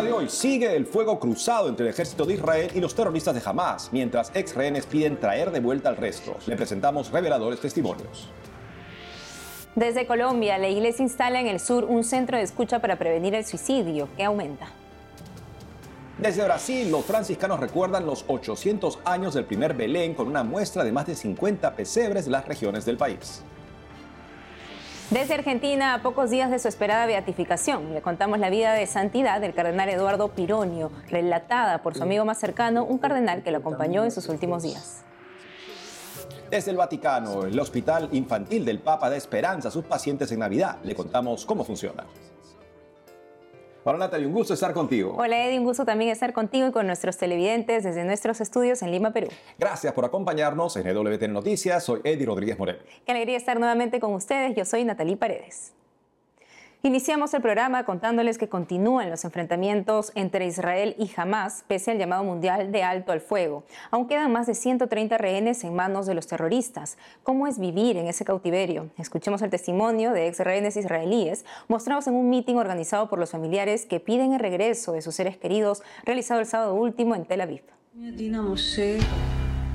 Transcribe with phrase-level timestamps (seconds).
[0.00, 3.34] programa de hoy sigue el fuego cruzado entre el ejército de Israel y los terroristas
[3.34, 6.36] de Hamas, mientras ex rehenes piden traer de vuelta al resto.
[6.46, 8.28] Le presentamos reveladores testimonios.
[9.74, 13.44] Desde Colombia, la iglesia instala en el sur un centro de escucha para prevenir el
[13.44, 14.68] suicidio, que aumenta.
[16.18, 20.92] Desde Brasil, los franciscanos recuerdan los 800 años del primer Belén con una muestra de
[20.92, 23.42] más de 50 pesebres de las regiones del país.
[25.10, 29.40] Desde Argentina, a pocos días de su esperada beatificación, le contamos la vida de santidad
[29.40, 34.04] del cardenal Eduardo Pironio, relatada por su amigo más cercano, un cardenal que lo acompañó
[34.04, 35.02] en sus últimos días.
[36.50, 40.76] Desde el Vaticano, el Hospital Infantil del Papa da esperanza sus pacientes en Navidad.
[40.82, 42.04] Le contamos cómo funciona.
[43.88, 45.14] Hola Natalia, un gusto estar contigo.
[45.16, 48.90] Hola Eddie, un gusto también estar contigo y con nuestros televidentes desde nuestros estudios en
[48.90, 49.28] Lima, Perú.
[49.58, 51.84] Gracias por acompañarnos en EWTN Noticias.
[51.84, 52.80] Soy Eddie Rodríguez Moreno.
[53.06, 54.54] Qué alegría estar nuevamente con ustedes.
[54.54, 55.72] Yo soy Natalie Paredes.
[56.84, 62.22] Iniciamos el programa contándoles que continúan los enfrentamientos entre Israel y Hamas, pese al llamado
[62.22, 63.64] mundial de alto al fuego.
[63.90, 66.96] Aún quedan más de 130 rehenes en manos de los terroristas.
[67.24, 68.90] ¿Cómo es vivir en ese cautiverio?
[68.96, 73.84] Escuchemos el testimonio de ex rehenes israelíes mostrados en un mitin organizado por los familiares
[73.84, 77.62] que piden el regreso de sus seres queridos realizado el sábado último en Tel Aviv.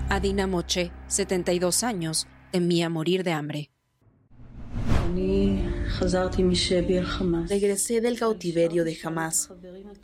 [0.08, 3.70] Adina Moche, 72 años, temía morir de hambre.
[7.50, 9.50] Regresé del cautiverio de Hamas,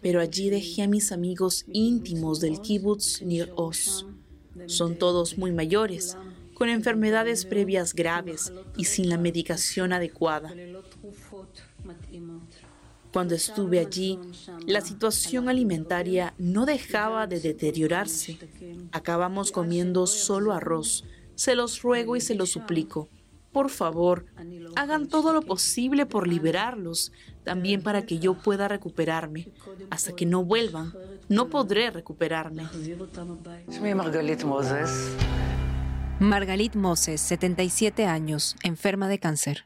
[0.02, 4.06] pero allí dejé a mis amigos íntimos del kibbutz Nir Oz.
[4.66, 6.18] Son todos muy mayores,
[6.54, 10.54] con enfermedades previas graves y sin la medicación adecuada.
[13.14, 14.20] Cuando estuve allí,
[14.68, 18.38] la situación alimentaria no dejaba de deteriorarse.
[18.92, 21.06] Acabamos comiendo solo arroz.
[21.36, 23.08] Se los ruego y se los suplico
[23.52, 24.26] por favor,
[24.76, 27.12] hagan todo lo posible por liberarlos,
[27.44, 29.50] también para que yo pueda recuperarme.
[29.90, 30.94] Hasta que no vuelvan,
[31.30, 32.68] no podré recuperarme.
[36.20, 39.66] Margalit Moses, 77 años, enferma de cáncer.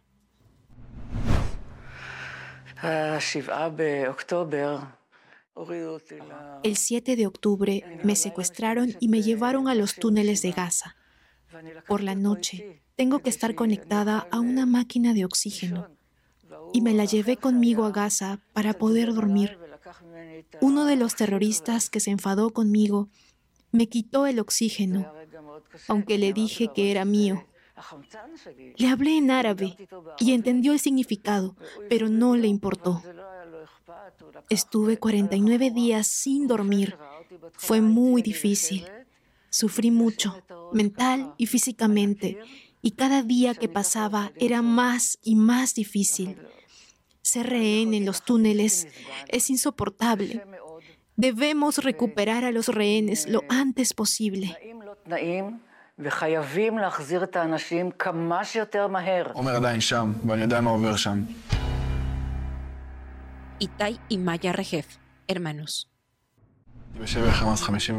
[6.63, 10.95] El 7 de octubre me secuestraron y me llevaron a los túneles de Gaza.
[11.87, 15.87] Por la noche tengo que estar conectada a una máquina de oxígeno
[16.73, 19.57] y me la llevé conmigo a Gaza para poder dormir.
[20.61, 23.09] Uno de los terroristas que se enfadó conmigo
[23.71, 25.11] me quitó el oxígeno,
[25.87, 27.45] aunque le dije que era mío.
[28.77, 29.75] Le hablé en árabe
[30.19, 31.55] y entendió el significado,
[31.89, 33.01] pero no le importó.
[34.49, 36.97] Estuve 49 días sin dormir.
[37.53, 38.85] Fue muy difícil.
[39.53, 40.41] Sufrí mucho,
[40.71, 42.39] mental y físicamente,
[42.81, 46.39] y cada día que pasaba era más y más difícil.
[47.21, 48.87] Ser rehén en los túneles
[49.27, 50.43] es insoportable.
[51.17, 54.57] Debemos recuperar a los rehenes lo antes posible.
[63.59, 64.97] Itai y Maya Rejef,
[65.27, 65.92] hermanos.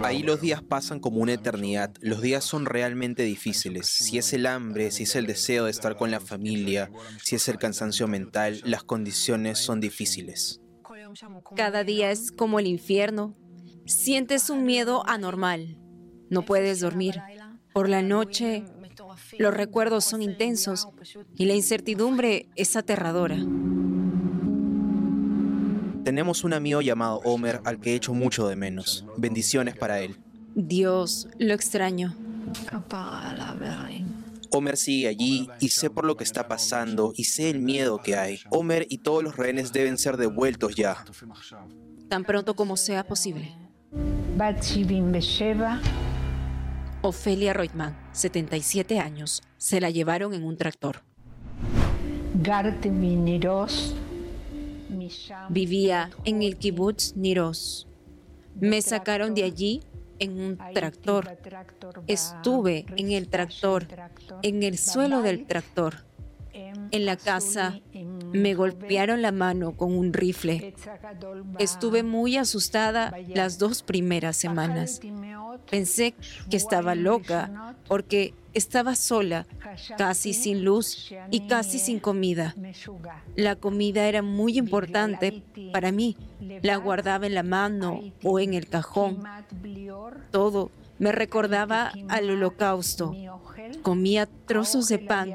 [0.02, 1.92] Ahí los días pasan como una eternidad.
[2.00, 3.86] Los días son realmente difíciles.
[3.86, 6.90] Si es el hambre, si es el deseo de estar con la familia,
[7.22, 10.60] si es el cansancio mental, las condiciones son difíciles.
[11.56, 13.36] Cada día es como el infierno.
[13.86, 15.78] Sientes un miedo anormal.
[16.30, 17.20] No puedes dormir.
[17.72, 18.64] Por la noche,
[19.38, 20.88] los recuerdos son intensos
[21.36, 23.38] y la incertidumbre es aterradora.
[26.04, 29.06] Tenemos un amigo llamado Homer al que he hecho mucho de menos.
[29.16, 30.16] Bendiciones para él.
[30.54, 32.14] Dios, lo extraño.
[34.50, 38.16] Homer sigue allí y sé por lo que está pasando y sé el miedo que
[38.16, 38.40] hay.
[38.50, 41.04] Homer y todos los rehenes deben ser devueltos ya.
[42.08, 43.56] Tan pronto como sea posible.
[47.00, 51.02] Ofelia Reutemann, 77 años, se la llevaron en un tractor.
[55.48, 57.86] Vivía en el kibbutz Niros.
[58.58, 59.82] Me sacaron de allí
[60.18, 61.36] en un tractor.
[62.06, 63.86] Estuve en el tractor,
[64.42, 66.04] en el suelo del tractor.
[66.90, 67.80] En la casa
[68.34, 70.74] me golpearon la mano con un rifle.
[71.58, 75.00] Estuve muy asustada las dos primeras semanas.
[75.70, 76.14] Pensé
[76.50, 79.46] que estaba loca porque estaba sola,
[79.96, 82.54] casi sin luz y casi sin comida.
[83.36, 85.42] La comida era muy importante
[85.72, 86.16] para mí.
[86.62, 89.22] La guardaba en la mano o en el cajón.
[90.32, 93.14] Todo me recordaba al holocausto.
[93.82, 95.34] Comía trozos de pan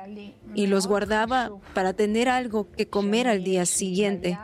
[0.55, 4.37] y los guardaba para tener algo que comer al día siguiente.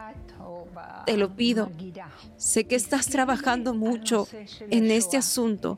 [1.05, 1.71] te lo pido.
[2.37, 4.27] Sé que estás trabajando mucho
[4.71, 5.77] en este asunto,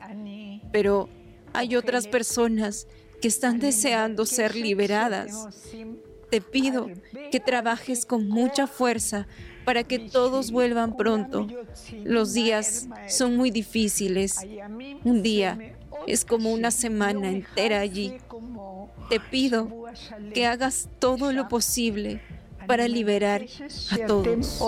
[0.72, 1.08] pero
[1.52, 2.86] hay otras personas
[3.20, 5.48] que están deseando ser liberadas.
[6.30, 6.88] Te pido
[7.30, 9.26] que trabajes con mucha fuerza
[9.68, 11.46] para que todos vuelvan pronto.
[12.02, 14.38] Los días son muy difíciles.
[15.04, 15.58] Un día
[16.06, 18.14] es como una semana entera allí.
[19.10, 19.68] Te pido
[20.32, 22.22] que hagas todo lo posible
[22.66, 23.44] para liberar
[23.90, 24.58] a todos.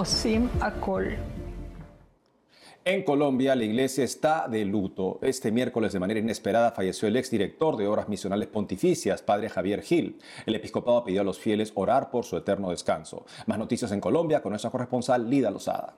[2.91, 5.21] En Colombia, la iglesia está de luto.
[5.23, 10.19] Este miércoles, de manera inesperada, falleció el exdirector de Obras Misionales Pontificias, padre Javier Gil.
[10.45, 13.27] El episcopado pidió a los fieles orar por su eterno descanso.
[13.47, 15.95] Más noticias en Colombia con nuestra corresponsal Lida Lozada.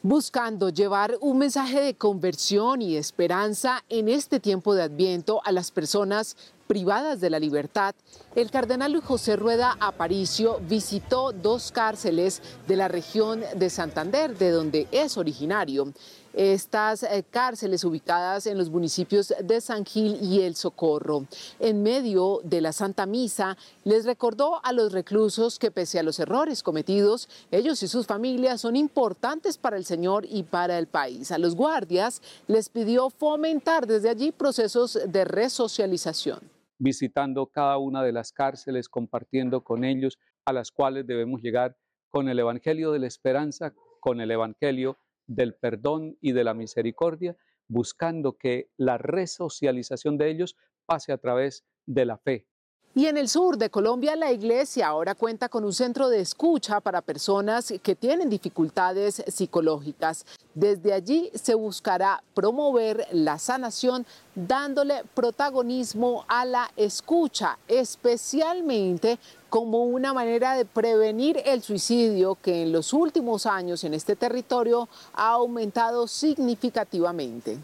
[0.00, 5.70] Buscando llevar un mensaje de conversión y esperanza en este tiempo de Adviento a las
[5.70, 7.94] personas privadas de la libertad,
[8.34, 14.50] el cardenal Luis José Rueda Aparicio visitó dos cárceles de la región de Santander, de
[14.50, 15.92] donde es originario.
[16.34, 21.26] Estas eh, cárceles ubicadas en los municipios de San Gil y El Socorro.
[21.60, 26.18] En medio de la Santa Misa, les recordó a los reclusos que pese a los
[26.18, 31.30] errores cometidos, ellos y sus familias son importantes para el Señor y para el país.
[31.32, 36.40] A los guardias les pidió fomentar desde allí procesos de resocialización
[36.82, 41.76] visitando cada una de las cárceles, compartiendo con ellos, a las cuales debemos llegar
[42.10, 44.98] con el Evangelio de la esperanza, con el Evangelio
[45.34, 47.36] del perdón y de la misericordia,
[47.68, 50.56] buscando que la resocialización de ellos
[50.86, 52.46] pase a través de la fe,
[52.94, 56.78] y en el sur de Colombia, la iglesia ahora cuenta con un centro de escucha
[56.80, 60.26] para personas que tienen dificultades psicológicas.
[60.54, 64.04] Desde allí se buscará promover la sanación
[64.34, 69.18] dándole protagonismo a la escucha, especialmente
[69.48, 74.86] como una manera de prevenir el suicidio que en los últimos años en este territorio
[75.14, 77.56] ha aumentado significativamente.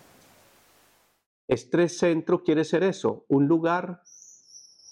[1.47, 4.03] Estrés Centro quiere ser eso, un lugar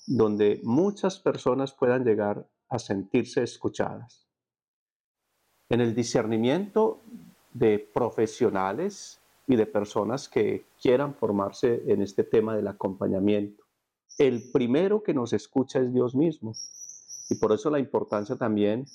[0.07, 4.29] donde muchas personas puedan llegar a sentirse escuchadas.
[5.69, 7.03] En el discernimiento
[7.53, 13.65] de profesionales y de personas que quieran formarse en este tema del acompañamiento.
[14.19, 16.53] El primero que nos escucha es Dios mismo.
[17.29, 18.87] Y por eso la importancia también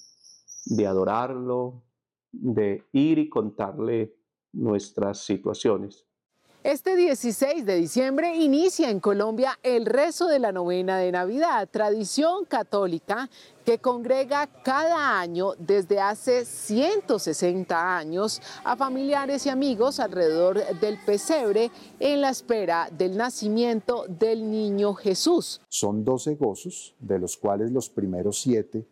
[0.66, 1.84] de adorarlo,
[2.32, 4.16] de ir y contarle
[4.54, 6.06] nuestras situaciones.
[6.64, 12.46] Este 16 de diciembre inicia en Colombia el rezo de la novena de Navidad, tradición
[12.46, 13.32] católica
[13.66, 21.72] que congrega cada año desde hace 160 años a familiares y amigos alrededor del pesebre
[22.00, 25.62] en la espera del nacimiento del niño Jesús.
[25.68, 28.86] Son 12 gozos, de los cuales los primeros siete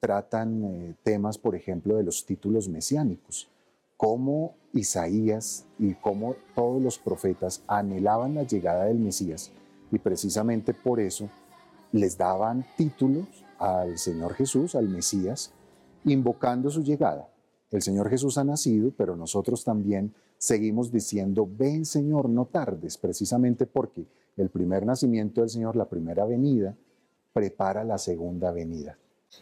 [0.00, 3.51] tratan eh, temas, por ejemplo, de los títulos mesiánicos
[4.02, 9.52] cómo Isaías y cómo todos los profetas anhelaban la llegada del Mesías
[9.92, 11.30] y precisamente por eso
[11.92, 13.28] les daban títulos
[13.60, 15.52] al Señor Jesús, al Mesías,
[16.04, 17.28] invocando su llegada.
[17.70, 23.66] El Señor Jesús ha nacido, pero nosotros también seguimos diciendo, ven Señor, no tardes, precisamente
[23.66, 26.74] porque el primer nacimiento del Señor, la primera venida,
[27.32, 28.98] prepara la segunda venida.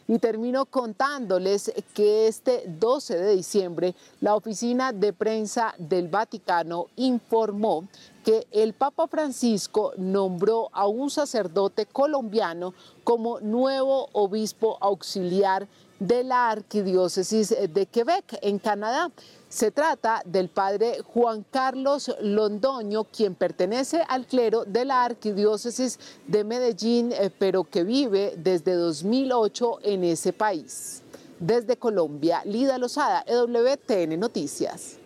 [0.08, 7.86] Y termino contándoles que este 12 de diciembre la oficina de prensa del Vaticano informó
[8.24, 15.68] que el Papa Francisco nombró a un sacerdote colombiano como nuevo obispo auxiliar
[16.00, 19.12] de la Arquidiócesis de Quebec, en Canadá.
[19.48, 26.44] Se trata del padre Juan Carlos Londoño, quien pertenece al clero de la Arquidiócesis de
[26.44, 31.02] Medellín, eh, pero que vive desde 2008 en ese país.
[31.38, 34.98] Desde Colombia, Lida Lozada, EWTN Noticias.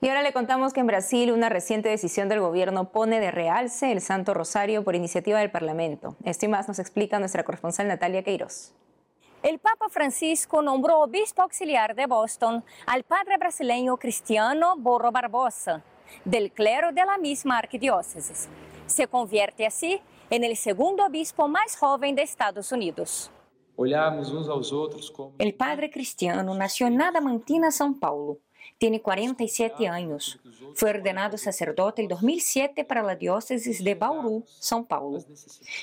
[0.00, 3.90] Y ahora le contamos que en Brasil una reciente decisión del gobierno pone de realce
[3.90, 6.16] el Santo Rosario por iniciativa del Parlamento.
[6.24, 8.72] Esto y más nos explica nuestra corresponsal Natalia Queiroz.
[9.42, 15.84] El Papa Francisco nombró obispo auxiliar de Boston al padre brasileño Cristiano Borro Barbosa,
[16.24, 18.48] del clero de la misma arquidiócesis.
[18.86, 23.30] Se convierte así en el segundo obispo más joven de Estados Unidos.
[25.38, 28.38] El padre Cristiano nació en Nadamantina, São Paulo
[28.76, 30.38] tiene 47 años.
[30.74, 35.24] Fue ordenado sacerdote en 2007 para la diócesis de Bauru, São Paulo.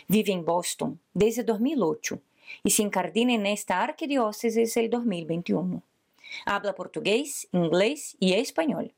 [0.07, 2.19] Vive en Boston desde 2008
[2.63, 5.81] y se incardina en esta arquidiócesis el 2021.
[6.45, 8.93] Habla portugués, inglés y español.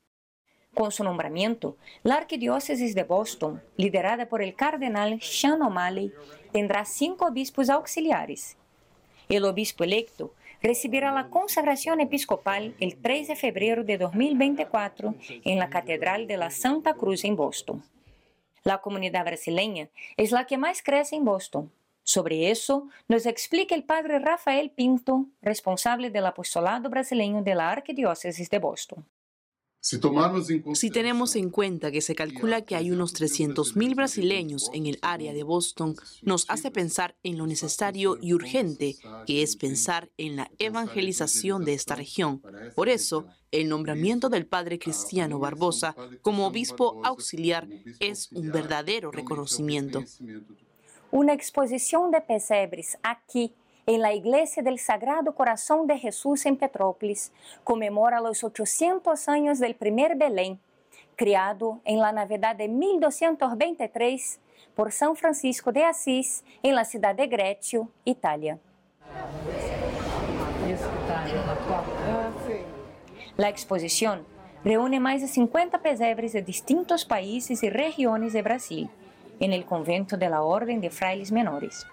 [0.73, 6.13] Con su nombramiento, la arquidiócesis de Boston, liderada por el cardenal Sean O'Malley,
[6.51, 8.57] tendrá cinco obispos auxiliares.
[9.27, 15.69] El obispo electo recibirá la consagración episcopal el 3 de febrero de 2024 en la
[15.69, 17.83] Catedral de la Santa Cruz en Boston.
[18.63, 21.71] La comunidad brasileña es la que más crece en Boston.
[22.07, 28.49] Sobre eso nos explica el padre Rafael Pinto, responsable del apostolado brasileño de la Arquidiócesis
[28.49, 29.05] de Boston.
[29.81, 35.33] Si tenemos en cuenta que se calcula que hay unos 300.000 brasileños en el área
[35.33, 38.95] de Boston, nos hace pensar en lo necesario y urgente
[39.25, 42.41] que es pensar en la evangelización de esta región.
[42.73, 47.67] Por eso, el nombramiento del padre Cristiano Barbosa como obispo auxiliar
[47.99, 50.03] es un verdadero reconocimiento.
[51.17, 53.51] Una exposición de pesebres aquí
[53.87, 57.31] en la Iglesia del Sagrado Corazón de Jesús en Petrópolis,
[57.63, 60.59] conmemora los 800 años del primer Belén,
[61.15, 64.39] criado en la Navidad de 1223
[64.75, 68.59] por San Francisco de Asís en la ciudad de Greccio, Italia.
[73.37, 74.23] La exposición
[74.63, 78.91] reúne más de 50 pesebres de distintos países y regiones de Brasil,
[79.39, 81.85] en el convento de la Orden de Frailes Menores.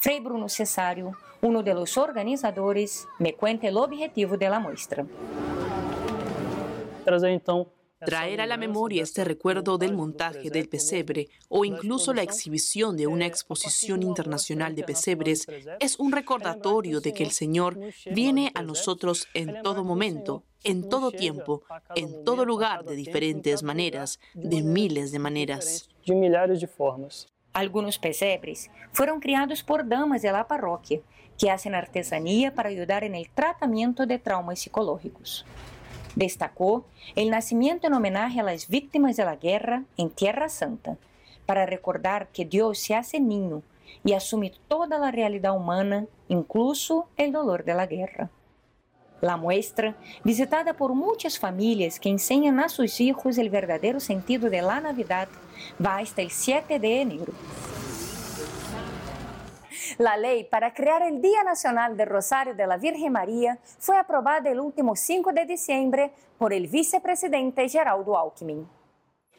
[0.00, 5.06] Frei Bruno Cesário, um dos organizadores, me cuenta o objetivo da mostra.
[7.04, 7.66] Trazer então
[8.04, 13.06] Traer a la memoria este recuerdo del montaje del pesebre o incluso la exhibición de
[13.06, 15.46] una exposición internacional de pesebres
[15.80, 17.78] es un recordatorio de que el Señor
[18.10, 21.62] viene a nosotros en todo momento, en todo tiempo,
[21.94, 25.88] en todo lugar de diferentes maneras, de miles de maneras.
[27.54, 31.00] Algunos pesebres fueron criados por damas de la parroquia
[31.38, 35.46] que hacen artesanía para ayudar en el tratamiento de traumas psicológicos.
[36.16, 40.96] Destacó el nacimiento en homenaje a las víctimas de la guerra en Tierra Santa,
[41.44, 43.62] para recordar que Dios se hace niño
[44.02, 48.30] y asume toda la realidad humana, incluso el dolor de la guerra.
[49.20, 54.62] La muestra, visitada por muchas familias que enseñan a sus hijos el verdadero sentido de
[54.62, 55.28] la Navidad,
[55.84, 57.32] va hasta el 7 de enero.
[59.98, 64.50] La ley para crear el Día Nacional del Rosario de la Virgen María fue aprobada
[64.50, 68.68] el último 5 de diciembre por el vicepresidente Geraldo Alckmin.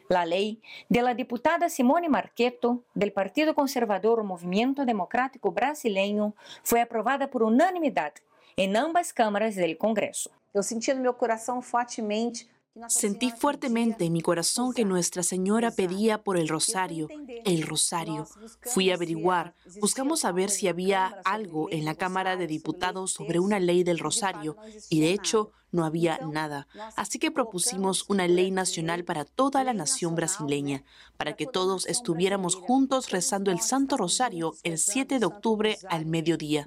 [0.08, 7.42] La ley de la Simone Marqueto, del Partido Conservador Movimiento Democrático Brasileño, fue aprobada por
[7.42, 8.14] unanimidad
[8.56, 10.30] en ambas cámaras del Congreso.
[10.54, 12.48] Yo sentí en mi corazón fuertemente
[12.88, 17.08] Sentí fuertemente en mi corazón que Nuestra Señora pedía por el rosario,
[17.44, 18.26] el rosario.
[18.62, 23.58] Fui a averiguar, buscamos saber si había algo en la Cámara de Diputados sobre una
[23.58, 24.56] ley del rosario
[24.90, 26.66] y de hecho no había nada.
[26.96, 30.84] Así que propusimos una ley nacional para toda la nación brasileña,
[31.16, 36.66] para que todos estuviéramos juntos rezando el Santo Rosario el 7 de octubre al mediodía.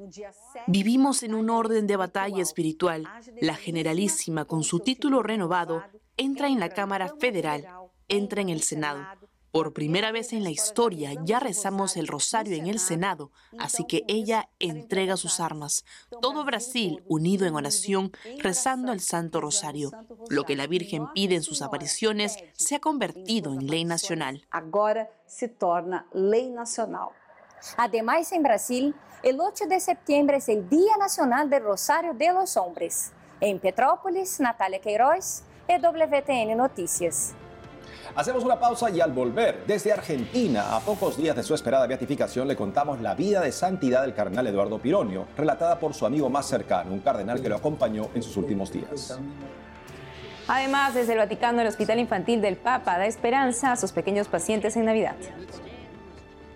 [0.67, 3.07] Vivimos en un orden de batalla espiritual.
[3.41, 5.83] La Generalísima, con su título renovado,
[6.17, 7.67] entra en la Cámara Federal,
[8.07, 9.05] entra en el Senado.
[9.51, 14.03] Por primera vez en la historia ya rezamos el rosario en el Senado, así que
[14.07, 15.83] ella entrega sus armas.
[16.21, 19.91] Todo Brasil unido en oración rezando el Santo Rosario.
[20.29, 24.47] Lo que la Virgen pide en sus apariciones se ha convertido en ley nacional.
[24.51, 27.09] Ahora se torna ley nacional.
[27.77, 32.55] Además, en Brasil, el 8 de septiembre es el Día Nacional del Rosario de los
[32.57, 33.11] Hombres.
[33.39, 37.35] En Petrópolis, Natalia Queiroz, EWTN Noticias.
[38.13, 42.45] Hacemos una pausa y al volver, desde Argentina, a pocos días de su esperada beatificación,
[42.47, 46.45] le contamos la vida de santidad del cardenal Eduardo Pironio, relatada por su amigo más
[46.45, 49.17] cercano, un cardenal que lo acompañó en sus últimos días.
[50.47, 54.75] Además, desde el Vaticano, el Hospital Infantil del Papa da esperanza a sus pequeños pacientes
[54.75, 55.15] en Navidad.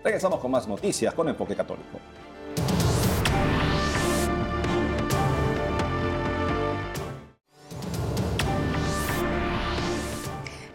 [0.04, 2.00] Regresamos con más noticias con Enfoque Católico.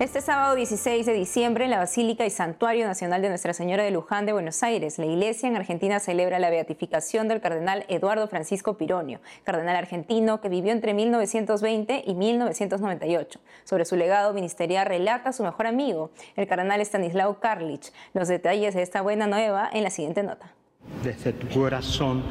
[0.01, 3.91] Este sábado 16 de diciembre en la Basílica y Santuario Nacional de Nuestra Señora de
[3.91, 8.79] Luján de Buenos Aires, la Iglesia en Argentina celebra la beatificación del cardenal Eduardo Francisco
[8.79, 13.41] Pironio, cardenal argentino que vivió entre 1920 y 1998.
[13.65, 17.93] Sobre su legado ministerial relata su mejor amigo, el cardenal Stanislao Karlich.
[18.15, 20.55] Los detalles de esta buena nueva en la siguiente nota.
[21.03, 22.23] Desde tu corazón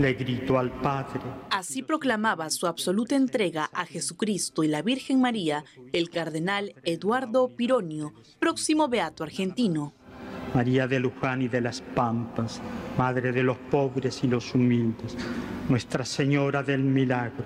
[0.00, 1.20] le gritó al Padre.
[1.50, 8.12] Así proclamaba su absoluta entrega a Jesucristo y la Virgen María el cardenal Eduardo Pironio,
[8.38, 9.92] próximo beato argentino.
[10.54, 12.60] María de Luján y de las Pampas,
[12.96, 15.16] Madre de los pobres y los humildes,
[15.68, 17.44] Nuestra Señora del Milagro,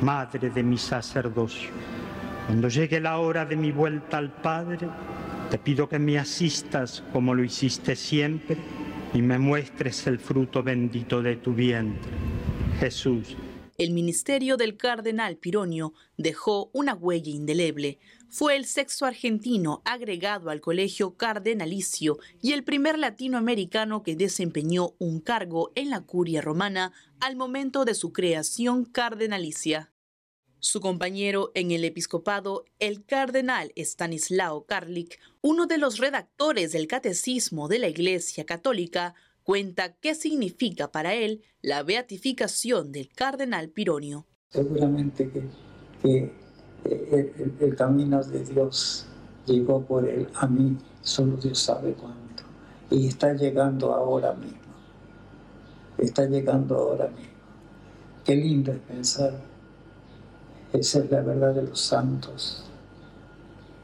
[0.00, 1.70] Madre de mi sacerdocio.
[2.46, 4.88] Cuando llegue la hora de mi vuelta al Padre,
[5.50, 8.56] te pido que me asistas como lo hiciste siempre
[9.14, 12.12] y me muestres el fruto bendito de tu vientre.
[12.80, 13.36] Jesús.
[13.78, 17.98] El ministerio del cardenal Pironio dejó una huella indeleble.
[18.28, 25.20] Fue el sexto argentino agregado al colegio cardenalicio y el primer latinoamericano que desempeñó un
[25.20, 29.93] cargo en la curia romana al momento de su creación cardenalicia.
[30.64, 37.68] Su compañero en el episcopado, el cardenal Stanislao Karlik, uno de los redactores del Catecismo
[37.68, 44.24] de la Iglesia Católica, cuenta qué significa para él la beatificación del cardenal Pironio.
[44.48, 45.30] Seguramente
[46.02, 46.32] que,
[47.60, 49.04] el, camino de Dios
[49.44, 52.42] llegó por él a mí, solo Dios sabe cuánto,
[52.90, 54.72] y está llegando ahora mismo,
[55.98, 57.34] está llegando ahora mismo.
[58.24, 59.53] Qué lindo es pensar
[60.74, 62.64] esa es la verdad de los santos.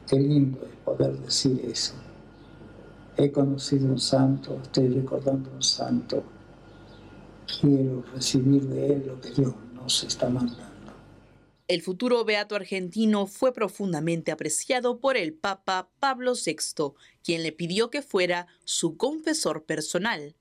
[0.08, 1.94] Qué lindo es poder decir eso.
[3.16, 6.24] He conocido un santo, estoy recordando un santo.
[7.60, 10.64] Quiero recibir de él lo que Dios nos está mandando.
[11.68, 17.90] El futuro beato argentino fue profundamente apreciado por el Papa Pablo VI, quien le pidió
[17.90, 20.34] que fuera su confesor personal.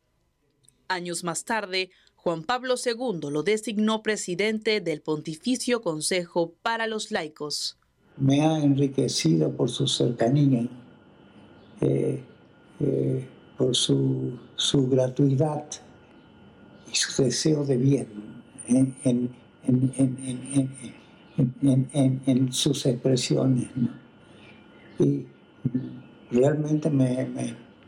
[0.87, 7.77] Años más tarde, Juan Pablo II lo designó presidente del Pontificio Consejo para los Laicos.
[8.17, 10.67] Me ha enriquecido por su cercanía,
[11.79, 12.21] eh,
[12.81, 14.37] eh, por su,
[14.89, 15.63] gratuidad
[16.91, 18.07] y su deseo de bien
[19.05, 19.29] en,
[22.51, 23.69] sus expresiones.
[24.99, 25.25] Y
[26.31, 27.27] realmente me, ha,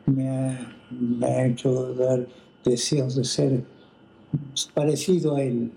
[0.06, 2.26] me ha hecho dar
[2.64, 3.81] deseos de ser
[4.74, 5.72] parecido a él.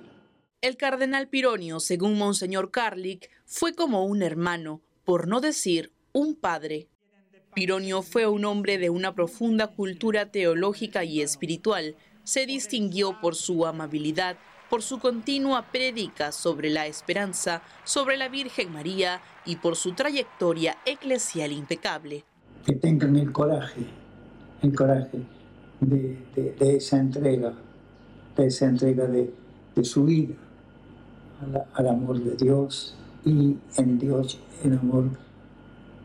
[0.61, 6.88] El cardenal Pironio, según Monseñor Carlick, fue como un hermano, por no decir un padre.
[7.54, 11.96] Pironio fue un hombre de una profunda cultura teológica y espiritual.
[12.24, 14.38] Se distinguió por su amabilidad,
[14.70, 20.79] por su continua prédica sobre la esperanza, sobre la Virgen María y por su trayectoria
[20.87, 22.24] eclesial impecable.
[22.64, 23.83] Que tengan el coraje,
[24.62, 25.20] el coraje
[25.81, 27.55] de esa entrega
[28.42, 29.33] esa entrega de,
[29.83, 30.35] su vida
[31.75, 32.94] al, amor de Dios
[33.25, 35.11] y en Dios el amor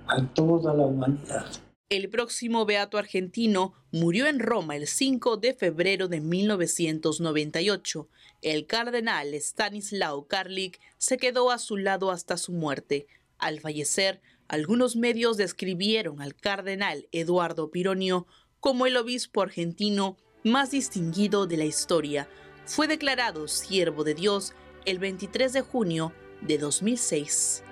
[0.08, 1.46] a toda la humanidad.
[1.90, 8.08] El próximo beato argentino murió en Roma el 5 de febrero de 1998.
[8.44, 13.08] El cardenal Stanislao Karlik se quedó a su lado hasta su muerte.
[13.40, 18.28] Al fallecer, algunos medios describieron al cardenal Eduardo Pironio
[18.60, 22.28] como el obispo argentino más distinguido de la historia.
[22.66, 24.54] Fue declarado siervo de Dios
[24.86, 27.64] el 23 de junio de 2006.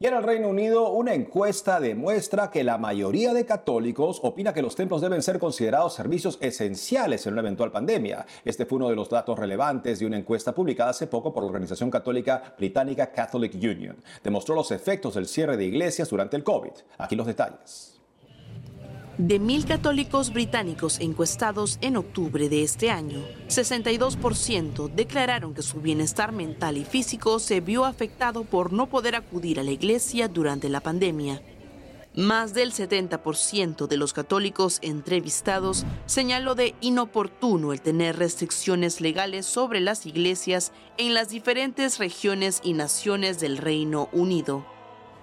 [0.00, 4.62] Y en el Reino Unido, una encuesta demuestra que la mayoría de católicos opina que
[4.62, 8.24] los templos deben ser considerados servicios esenciales en una eventual pandemia.
[8.44, 11.48] Este fue uno de los datos relevantes de una encuesta publicada hace poco por la
[11.48, 13.96] organización católica británica Catholic Union.
[14.22, 16.74] Demostró los efectos del cierre de iglesias durante el COVID.
[16.98, 17.97] Aquí los detalles.
[19.18, 26.30] De mil católicos británicos encuestados en octubre de este año, 62% declararon que su bienestar
[26.30, 30.78] mental y físico se vio afectado por no poder acudir a la iglesia durante la
[30.78, 31.42] pandemia.
[32.14, 39.80] Más del 70% de los católicos entrevistados señaló de inoportuno el tener restricciones legales sobre
[39.80, 44.64] las iglesias en las diferentes regiones y naciones del Reino Unido.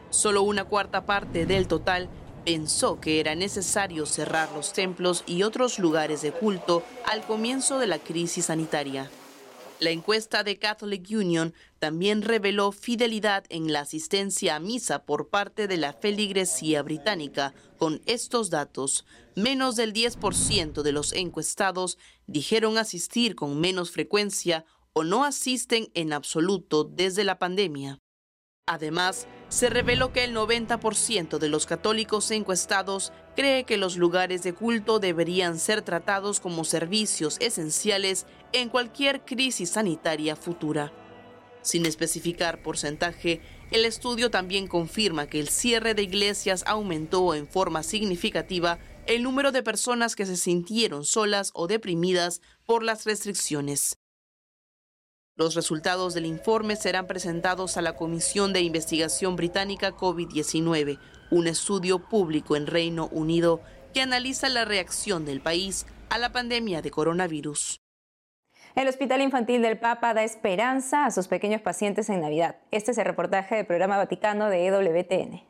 [0.09, 2.09] Solo una cuarta parte del total
[2.45, 7.87] pensó que era necesario cerrar los templos y otros lugares de culto al comienzo de
[7.87, 9.09] la crisis sanitaria.
[9.79, 15.67] La encuesta de Catholic Union también reveló fidelidad en la asistencia a misa por parte
[15.67, 17.53] de la feligresía británica.
[17.77, 19.05] Con estos datos,
[19.35, 26.13] menos del 10% de los encuestados dijeron asistir con menos frecuencia o no asisten en
[26.13, 27.99] absoluto desde la pandemia.
[28.65, 34.53] Además, se reveló que el 90% de los católicos encuestados cree que los lugares de
[34.53, 40.91] culto deberían ser tratados como servicios esenciales en cualquier crisis sanitaria futura.
[41.61, 47.81] Sin especificar porcentaje, el estudio también confirma que el cierre de iglesias aumentó en forma
[47.81, 48.77] significativa
[49.07, 53.97] el número de personas que se sintieron solas o deprimidas por las restricciones.
[55.37, 60.97] Los resultados del informe serán presentados a la Comisión de Investigación Británica COVID-19,
[61.29, 63.59] un estudio público en Reino Unido
[63.93, 67.81] que analiza la reacción del país a la pandemia de coronavirus.
[68.75, 72.55] El Hospital Infantil del Papa da esperanza a sus pequeños pacientes en Navidad.
[72.71, 75.43] Este es el reportaje del programa Vaticano de EWTN.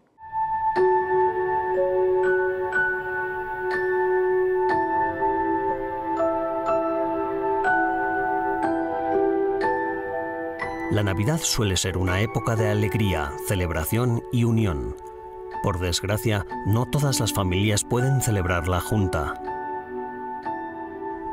[10.96, 14.96] La Navidad suele ser una época de alegría, celebración y unión.
[15.62, 19.34] Por desgracia, no todas las familias pueden celebrarla junta.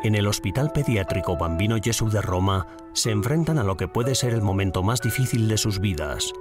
[0.02, 4.34] En el Hospital Pediátrico Bambino Gesù de Roma se enfrentan a lo que puede ser
[4.34, 6.32] el momento más difícil de sus vidas.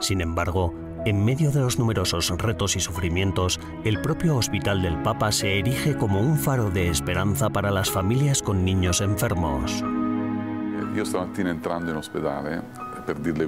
[0.00, 0.72] Sin embargo,
[1.04, 5.98] en medio de los numerosos retos y sufrimientos, el propio Hospital del Papa se erige
[5.98, 9.84] como un faro de esperanza para las familias con niños enfermos.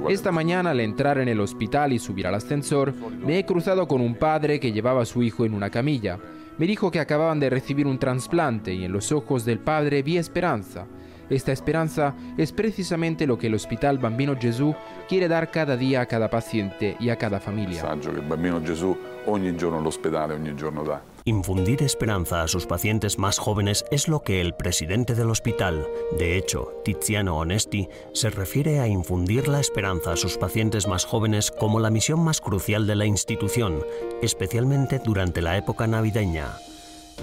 [0.08, 4.00] Esta mañana al entrar en el hospital y subir al ascensor, me he cruzado con
[4.00, 6.18] un padre que llevaba a su hijo en una camilla.
[6.58, 10.18] Me dijo que acababan de recibir un trasplante y en los ojos del padre vi
[10.18, 10.86] esperanza.
[11.28, 14.74] Esta esperanza es precisamente lo que el Hospital Bambino Gesù
[15.08, 17.84] quiere dar cada día a cada paciente y a cada familia.
[21.24, 25.84] Infundir esperanza a sus pacientes más jóvenes es lo que el presidente del hospital,
[26.16, 31.50] de hecho, Tiziano Onesti, se refiere a infundir la esperanza a sus pacientes más jóvenes
[31.50, 33.80] como la misión más crucial de la institución,
[34.22, 36.50] especialmente durante la época navideña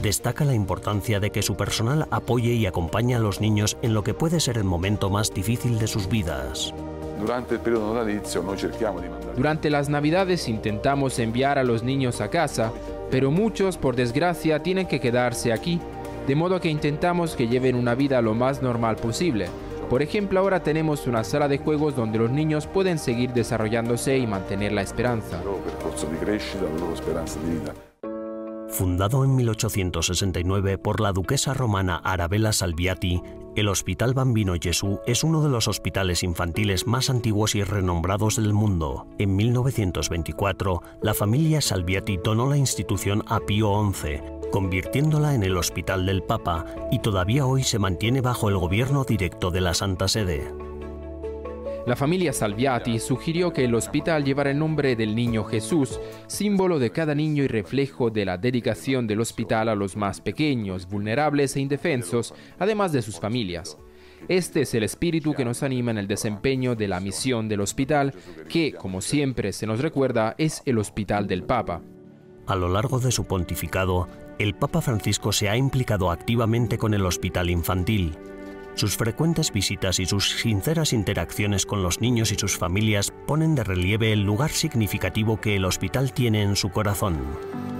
[0.01, 4.03] destaca la importancia de que su personal apoye y acompañe a los niños en lo
[4.03, 6.73] que puede ser el momento más difícil de sus vidas.
[9.35, 12.71] Durante las Navidades intentamos enviar a los niños a casa,
[13.09, 15.79] pero muchos, por desgracia, tienen que quedarse aquí,
[16.27, 19.47] de modo que intentamos que lleven una vida lo más normal posible.
[19.89, 24.25] Por ejemplo, ahora tenemos una sala de juegos donde los niños pueden seguir desarrollándose y
[24.25, 25.41] mantener la esperanza.
[28.73, 33.21] Fundado en 1869 por la duquesa romana Arabella Salviati,
[33.55, 38.51] el Hospital Bambino Gesù es uno de los hospitales infantiles más antiguos y renombrados del
[38.51, 39.05] mundo.
[39.19, 46.07] En 1924, la familia Salviati donó la institución a Pío XI, convirtiéndola en el Hospital
[46.07, 50.51] del Papa, y todavía hoy se mantiene bajo el gobierno directo de la Santa Sede.
[51.85, 56.91] La familia Salviati sugirió que el hospital llevara el nombre del niño Jesús, símbolo de
[56.91, 61.59] cada niño y reflejo de la dedicación del hospital a los más pequeños, vulnerables e
[61.59, 63.77] indefensos, además de sus familias.
[64.29, 68.13] Este es el espíritu que nos anima en el desempeño de la misión del hospital,
[68.47, 71.81] que, como siempre se nos recuerda, es el hospital del Papa.
[72.47, 74.07] A lo largo de su pontificado,
[74.39, 78.15] el Papa Francisco se ha implicado activamente con el hospital infantil,
[78.75, 83.63] sus frecuentes visitas y sus sinceras interacciones con los niños y sus familias ponen de
[83.63, 87.19] relieve el lugar significativo que el hospital tiene en su corazón.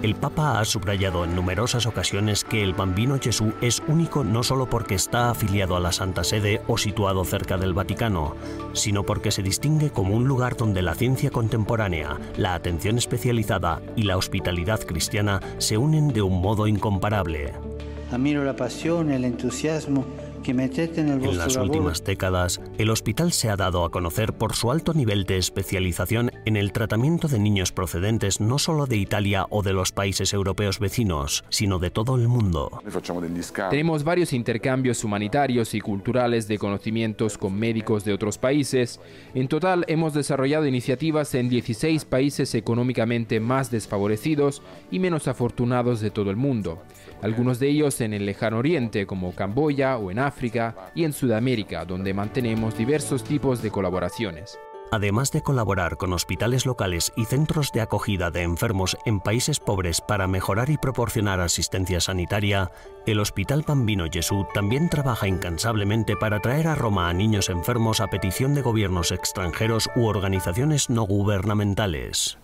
[0.03, 4.69] El Papa ha subrayado en numerosas ocasiones que el Bambino Jesús es único no solo
[4.69, 8.35] porque está afiliado a la Santa Sede o situado cerca del Vaticano,
[8.73, 14.03] sino porque se distingue como un lugar donde la ciencia contemporánea, la atención especializada y
[14.03, 17.53] la hospitalidad cristiana se unen de un modo incomparable.
[18.11, 20.05] Admiro la pasión, el entusiasmo
[20.51, 25.23] en las últimas décadas, el hospital se ha dado a conocer por su alto nivel
[25.25, 29.91] de especialización en el tratamiento de niños procedentes no solo de Italia o de los
[29.91, 32.81] países europeos vecinos, sino de todo el mundo.
[33.69, 38.99] Tenemos varios intercambios humanitarios y culturales de conocimientos con médicos de otros países.
[39.33, 46.11] En total, hemos desarrollado iniciativas en 16 países económicamente más desfavorecidos y menos afortunados de
[46.11, 46.81] todo el mundo
[47.23, 51.85] algunos de ellos en el lejano oriente como Camboya o en África y en Sudamérica,
[51.85, 54.59] donde mantenemos diversos tipos de colaboraciones.
[54.91, 60.01] Además de colaborar con hospitales locales y centros de acogida de enfermos en países pobres
[60.01, 62.69] para mejorar y proporcionar asistencia sanitaria,
[63.07, 68.07] el Hospital Bambino Gesù también trabaja incansablemente para traer a Roma a niños enfermos a
[68.07, 72.37] petición de gobiernos extranjeros u organizaciones no gubernamentales.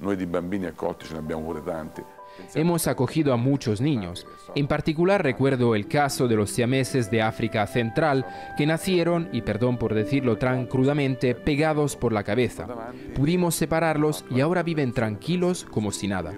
[2.55, 4.25] Hemos acogido a muchos niños.
[4.55, 8.25] En particular recuerdo el caso de los siameses de África Central
[8.57, 12.67] que nacieron, y perdón por decirlo tan crudamente, pegados por la cabeza.
[13.15, 16.33] Pudimos separarlos y ahora viven tranquilos como si nada.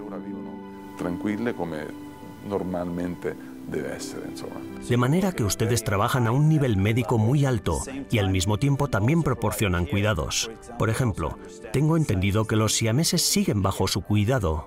[1.55, 1.75] como
[2.47, 3.35] normalmente
[3.71, 7.79] de manera que ustedes trabajan a un nivel médico muy alto
[8.09, 10.51] y al mismo tiempo también proporcionan cuidados.
[10.77, 11.37] Por ejemplo,
[11.71, 14.65] tengo entendido que los siameses siguen bajo su cuidado.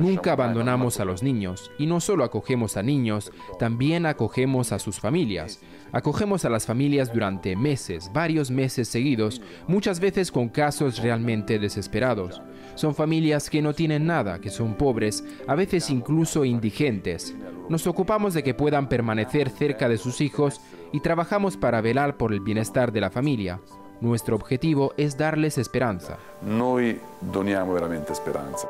[0.00, 5.00] Nunca abandonamos a los niños y no solo acogemos a niños, también acogemos a sus
[5.00, 5.60] familias.
[5.92, 12.40] Acogemos a las familias durante meses, varios meses seguidos, muchas veces con casos realmente desesperados.
[12.74, 17.34] Son familias que no tienen nada, que son pobres, a veces incluso indigentes.
[17.68, 20.60] Nos ocupamos de que puedan permanecer cerca de sus hijos
[20.92, 23.60] y trabajamos para velar por el bienestar de la familia.
[24.00, 26.18] Nuestro objetivo es darles esperanza.
[26.42, 28.68] Noi doniamo veramente esperanza.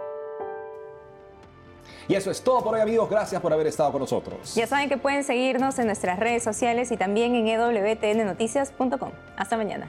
[2.09, 4.55] Y eso es todo por hoy amigos, gracias por haber estado con nosotros.
[4.55, 9.11] Ya saben que pueden seguirnos en nuestras redes sociales y también en ewtnnoticias.com.
[9.37, 9.89] Hasta mañana.